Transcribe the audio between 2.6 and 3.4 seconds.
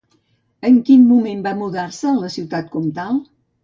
comtal?